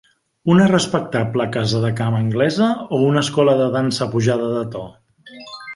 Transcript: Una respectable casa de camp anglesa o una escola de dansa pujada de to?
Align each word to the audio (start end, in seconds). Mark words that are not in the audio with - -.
Una 0.51 0.63
respectable 0.69 1.45
casa 1.57 1.81
de 1.83 1.91
camp 2.01 2.17
anglesa 2.21 2.71
o 2.99 3.03
una 3.11 3.25
escola 3.27 3.57
de 3.61 3.69
dansa 3.79 4.13
pujada 4.17 4.53
de 4.57 4.65
to? 4.77 4.87